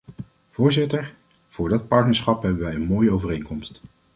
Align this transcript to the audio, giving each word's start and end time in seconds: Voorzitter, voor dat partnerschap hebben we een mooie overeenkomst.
Voorzitter, 0.49 1.13
voor 1.47 1.69
dat 1.69 1.87
partnerschap 1.87 2.41
hebben 2.43 2.65
we 2.67 2.73
een 2.75 2.85
mooie 2.85 3.11
overeenkomst. 3.11 3.81